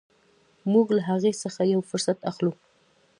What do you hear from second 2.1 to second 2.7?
اخلو.